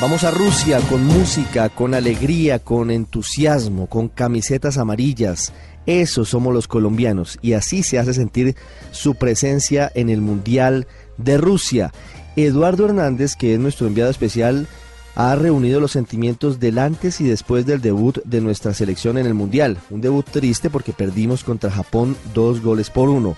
Vamos 0.00 0.24
a 0.24 0.32
Rusia 0.32 0.80
con 0.88 1.04
música, 1.04 1.68
con 1.68 1.94
alegría, 1.94 2.58
con 2.58 2.90
entusiasmo, 2.90 3.86
con 3.86 4.08
camisetas 4.08 4.76
amarillas. 4.76 5.52
Esos 5.86 6.30
somos 6.30 6.52
los 6.52 6.66
colombianos 6.66 7.38
y 7.42 7.52
así 7.52 7.84
se 7.84 8.00
hace 8.00 8.12
sentir 8.12 8.56
su 8.90 9.14
presencia 9.14 9.92
en 9.94 10.08
el 10.08 10.20
Mundial 10.20 10.88
de 11.16 11.36
Rusia. 11.38 11.92
Eduardo 12.34 12.86
Hernández, 12.86 13.36
que 13.36 13.54
es 13.54 13.60
nuestro 13.60 13.86
enviado 13.86 14.10
especial, 14.10 14.66
ha 15.14 15.36
reunido 15.36 15.78
los 15.78 15.92
sentimientos 15.92 16.58
del 16.58 16.80
antes 16.80 17.20
y 17.20 17.24
después 17.24 17.64
del 17.64 17.80
debut 17.80 18.18
de 18.24 18.40
nuestra 18.40 18.74
selección 18.74 19.16
en 19.16 19.26
el 19.26 19.34
Mundial. 19.34 19.78
Un 19.90 20.00
debut 20.00 20.26
triste 20.28 20.70
porque 20.70 20.92
perdimos 20.92 21.44
contra 21.44 21.70
Japón 21.70 22.16
dos 22.34 22.60
goles 22.62 22.90
por 22.90 23.08
uno. 23.08 23.36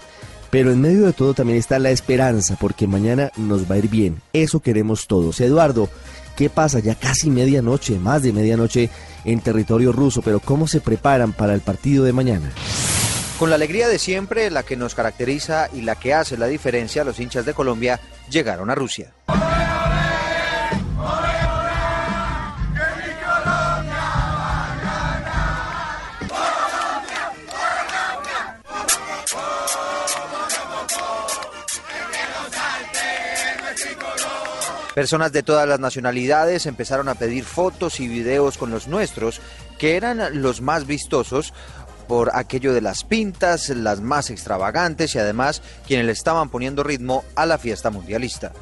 Pero 0.48 0.72
en 0.72 0.80
medio 0.80 1.04
de 1.04 1.12
todo 1.12 1.34
también 1.34 1.58
está 1.58 1.78
la 1.78 1.90
esperanza 1.90 2.56
porque 2.58 2.86
mañana 2.86 3.30
nos 3.36 3.70
va 3.70 3.74
a 3.74 3.78
ir 3.78 3.88
bien. 3.88 4.22
Eso 4.32 4.60
queremos 4.60 5.06
todos. 5.06 5.40
Eduardo, 5.40 5.90
¿Qué 6.36 6.50
pasa? 6.50 6.80
Ya 6.80 6.94
casi 6.94 7.30
medianoche, 7.30 7.98
más 7.98 8.22
de 8.22 8.32
medianoche 8.32 8.90
en 9.24 9.40
territorio 9.40 9.90
ruso, 9.90 10.20
pero 10.20 10.38
¿cómo 10.38 10.68
se 10.68 10.80
preparan 10.80 11.32
para 11.32 11.54
el 11.54 11.62
partido 11.62 12.04
de 12.04 12.12
mañana? 12.12 12.52
Con 13.38 13.48
la 13.48 13.56
alegría 13.56 13.88
de 13.88 13.98
siempre, 13.98 14.50
la 14.50 14.62
que 14.62 14.76
nos 14.76 14.94
caracteriza 14.94 15.68
y 15.72 15.80
la 15.80 15.96
que 15.96 16.12
hace 16.12 16.36
la 16.36 16.46
diferencia, 16.46 17.04
los 17.04 17.20
hinchas 17.20 17.46
de 17.46 17.54
Colombia 17.54 18.00
llegaron 18.30 18.70
a 18.70 18.74
Rusia. 18.74 19.12
Personas 34.96 35.30
de 35.30 35.42
todas 35.42 35.68
las 35.68 35.78
nacionalidades 35.78 36.64
empezaron 36.64 37.10
a 37.10 37.16
pedir 37.16 37.44
fotos 37.44 38.00
y 38.00 38.08
videos 38.08 38.56
con 38.56 38.70
los 38.70 38.88
nuestros, 38.88 39.42
que 39.78 39.94
eran 39.94 40.40
los 40.40 40.62
más 40.62 40.86
vistosos 40.86 41.52
por 42.08 42.30
aquello 42.34 42.72
de 42.72 42.80
las 42.80 43.04
pintas, 43.04 43.68
las 43.68 44.00
más 44.00 44.30
extravagantes 44.30 45.14
y 45.14 45.18
además 45.18 45.60
quienes 45.86 46.06
le 46.06 46.12
estaban 46.12 46.48
poniendo 46.48 46.82
ritmo 46.82 47.24
a 47.34 47.44
la 47.44 47.58
fiesta 47.58 47.90
mundialista. 47.90 48.52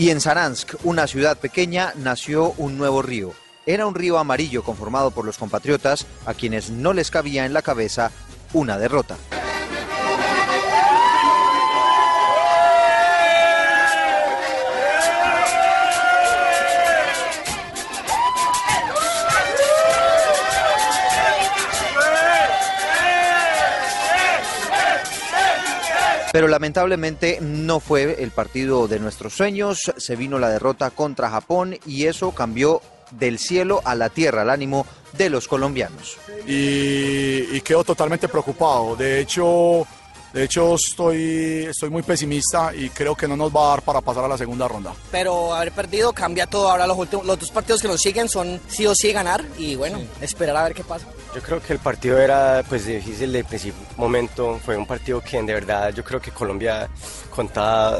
Y 0.00 0.08
en 0.08 0.22
Saransk, 0.22 0.76
una 0.84 1.06
ciudad 1.06 1.36
pequeña, 1.36 1.92
nació 1.94 2.54
un 2.56 2.78
nuevo 2.78 3.02
río. 3.02 3.34
Era 3.66 3.86
un 3.86 3.94
río 3.94 4.16
amarillo 4.16 4.62
conformado 4.62 5.10
por 5.10 5.26
los 5.26 5.36
compatriotas 5.36 6.06
a 6.24 6.32
quienes 6.32 6.70
no 6.70 6.94
les 6.94 7.10
cabía 7.10 7.44
en 7.44 7.52
la 7.52 7.60
cabeza 7.60 8.10
una 8.54 8.78
derrota. 8.78 9.18
Pero 26.32 26.48
lamentablemente 26.48 27.38
no 27.40 27.80
fue 27.80 28.22
el 28.22 28.30
partido 28.30 28.86
de 28.86 29.00
nuestros 29.00 29.34
sueños, 29.34 29.92
se 29.96 30.16
vino 30.16 30.38
la 30.38 30.48
derrota 30.48 30.90
contra 30.90 31.30
Japón 31.30 31.76
y 31.86 32.06
eso 32.06 32.32
cambió 32.32 32.80
del 33.10 33.38
cielo 33.38 33.80
a 33.84 33.94
la 33.96 34.10
tierra 34.10 34.42
el 34.42 34.50
ánimo 34.50 34.86
de 35.12 35.30
los 35.30 35.48
colombianos. 35.48 36.18
Y, 36.46 37.56
y 37.56 37.60
quedo 37.62 37.82
totalmente 37.82 38.28
preocupado. 38.28 38.94
De 38.94 39.20
hecho, 39.20 39.86
de 40.32 40.44
hecho, 40.44 40.76
estoy, 40.76 41.66
estoy 41.68 41.90
muy 41.90 42.02
pesimista 42.02 42.72
y 42.74 42.88
creo 42.90 43.16
que 43.16 43.26
no 43.26 43.36
nos 43.36 43.54
va 43.54 43.64
a 43.64 43.68
dar 43.70 43.82
para 43.82 44.00
pasar 44.00 44.24
a 44.24 44.28
la 44.28 44.38
segunda 44.38 44.68
ronda. 44.68 44.92
Pero 45.10 45.52
haber 45.52 45.72
perdido 45.72 46.12
cambia 46.12 46.46
todo. 46.46 46.70
Ahora 46.70 46.86
los, 46.86 46.96
últimos, 46.96 47.26
los 47.26 47.38
dos 47.38 47.50
partidos 47.50 47.82
que 47.82 47.88
nos 47.88 48.00
siguen 48.00 48.28
son 48.28 48.60
sí 48.68 48.86
o 48.86 48.94
sí 48.94 49.12
ganar 49.12 49.44
y 49.58 49.74
bueno, 49.74 49.98
esperar 50.20 50.56
a 50.56 50.64
ver 50.64 50.74
qué 50.74 50.84
pasa. 50.84 51.06
Yo 51.34 51.42
creo 51.42 51.60
que 51.60 51.72
el 51.72 51.80
partido 51.80 52.18
era 52.18 52.62
pues 52.68 52.86
difícil 52.86 53.32
de 53.32 53.42
principio 53.42 53.80
momento. 53.96 54.60
Fue 54.64 54.76
un 54.76 54.86
partido 54.86 55.20
que 55.20 55.42
de 55.42 55.52
verdad 55.52 55.92
yo 55.92 56.04
creo 56.04 56.20
que 56.20 56.30
Colombia 56.30 56.88
contaba 57.30 57.98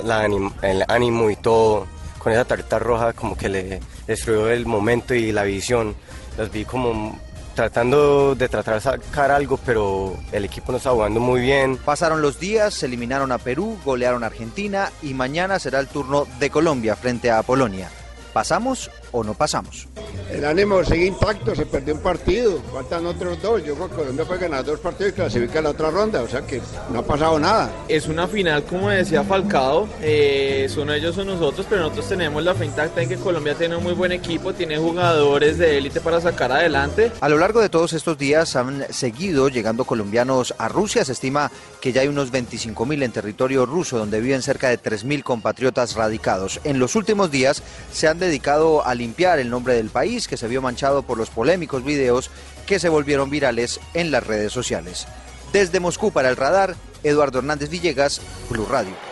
el 0.63 0.85
ánimo 0.87 1.31
y 1.31 1.37
todo 1.37 1.87
con 2.19 2.33
esa 2.33 2.45
tarjeta 2.45 2.79
roja 2.79 3.13
como 3.13 3.37
que 3.37 3.49
le 3.49 3.81
destruyó 4.07 4.51
el 4.51 4.67
momento 4.67 5.15
y 5.15 5.33
la 5.33 5.43
visión. 5.43 5.97
Los 6.39 6.51
vi 6.53 6.65
como 6.65 7.19
tratando 7.61 8.35
de 8.35 8.49
tratar 8.49 8.77
de 8.77 8.81
sacar 8.81 9.31
algo, 9.31 9.59
pero 9.59 10.17
el 10.33 10.47
equipo 10.47 10.73
no 10.73 10.79
está 10.79 10.93
jugando 10.93 11.21
muy 11.21 11.43
bien. 11.43 11.77
Pasaron 11.77 12.23
los 12.23 12.41
días, 12.41 12.73
se 12.73 12.87
eliminaron 12.87 13.33
a 13.33 13.37
Perú, 13.37 13.79
golearon 13.85 14.25
a 14.25 14.29
Argentina 14.29 14.91
y 15.03 15.13
mañana 15.13 15.59
será 15.59 15.79
el 15.79 15.87
turno 15.87 16.27
de 16.39 16.49
Colombia 16.49 16.97
frente 16.97 17.31
a 17.31 17.43
Polonia. 17.43 17.91
¿Pasamos 18.33 18.91
o 19.13 19.25
no 19.25 19.35
pasamos? 19.35 19.89
El 20.31 20.45
ánimo 20.45 20.85
sigue 20.85 21.07
intacto, 21.07 21.57
se 21.57 21.67
perdió 21.67 21.95
un 21.95 22.01
partido, 22.01 22.63
faltan 22.73 23.05
otros 23.05 23.43
dos. 23.43 23.65
Yo 23.65 23.75
creo 23.75 23.89
que 23.89 23.97
Colombia 23.97 24.25
puede 24.25 24.41
ganar 24.41 24.65
dos 24.65 24.79
partidos 24.79 25.13
y 25.13 25.15
clasifica 25.17 25.61
la 25.61 25.71
otra 25.71 25.91
ronda, 25.91 26.23
o 26.23 26.29
sea 26.29 26.43
que 26.43 26.63
no 26.93 27.01
ha 27.01 27.03
pasado 27.03 27.39
nada. 27.41 27.69
Es 27.89 28.07
una 28.07 28.29
final, 28.29 28.63
como 28.65 28.91
decía 28.91 29.25
Falcao, 29.25 29.89
eh, 30.01 30.69
son 30.73 30.91
ellos 30.91 31.19
o 31.19 31.25
nosotros, 31.25 31.67
pero 31.69 31.83
nosotros 31.83 32.09
tenemos 32.09 32.45
la 32.45 32.55
fe 32.55 32.67
intacta 32.67 33.03
en 33.03 33.09
que 33.09 33.17
Colombia 33.17 33.55
tiene 33.57 33.77
un 33.77 33.83
muy 33.83 33.93
buen 33.93 34.13
equipo, 34.13 34.55
tiene 34.55 34.79
jugadores 34.79 35.59
de 35.59 35.79
élite 35.79 36.01
para 36.01 36.21
sacar 36.21 36.53
adelante. 36.53 37.11
A 37.21 37.29
lo 37.29 37.37
largo 37.37 37.61
de 37.61 37.69
todos 37.69 37.93
estos 37.93 38.17
días 38.17 38.55
han 38.55 38.87
seguido 38.91 39.49
llegando 39.49 39.85
colombianos 39.85 40.55
a 40.59 40.69
Rusia, 40.69 41.05
se 41.05 41.13
estima 41.13 41.51
que 41.81 41.93
ya 41.93 42.03
hay 42.03 42.09
unos 42.09 42.31
25 42.31 42.87
mil 42.87 43.03
en 43.03 43.11
territorio 43.11 43.67
ruso, 43.67 43.99
donde 43.99 44.21
viven 44.21 44.43
cerca 44.43 44.69
de 44.69 44.79
3 44.79 45.05
mil 45.05 45.25
compatriotas 45.25 45.97
radicados. 45.97 46.61
En 46.63 46.79
los 46.79 46.95
últimos 46.95 47.33
días 47.33 47.65
se 47.93 48.07
han 48.07 48.21
dedicado 48.21 48.87
a 48.87 48.95
limpiar 49.01 49.41
el 49.41 49.51
nombre 49.51 49.75
del 49.75 49.91
país, 49.91 50.29
que 50.29 50.37
se 50.37 50.47
vio 50.47 50.63
manchado 50.63 51.03
por 51.03 51.19
los 51.19 51.31
polémicos 51.31 51.85
videos 51.85 52.31
que 52.67 52.79
se 52.79 52.89
volvieron 52.89 53.31
virales 53.31 53.81
en 53.95 54.11
las 54.13 54.25
redes 54.27 54.53
sociales. 54.53 55.09
Desde 55.53 55.81
Moscú 55.81 56.13
para 56.13 56.29
el 56.29 56.37
radar, 56.37 56.77
Eduardo 57.03 57.41
Hernández 57.41 57.71
Villegas, 57.71 58.21
Blue 58.49 58.67
Radio. 58.67 59.10